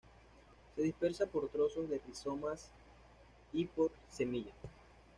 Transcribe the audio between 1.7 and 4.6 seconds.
de rizomas y por semilla.